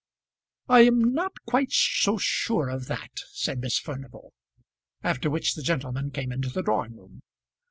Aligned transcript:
"I 0.67 0.79
am 0.79 1.13
not 1.13 1.31
quite 1.45 1.71
so 1.71 2.17
sure 2.17 2.69
of 2.69 2.87
that," 2.87 3.19
said 3.33 3.59
Miss 3.59 3.77
Furnival. 3.77 4.33
After 5.03 5.29
which 5.29 5.53
the 5.53 5.61
gentlemen 5.61 6.09
came 6.09 6.31
into 6.31 6.49
the 6.49 6.63
drawing 6.63 6.95
room. 6.95 7.21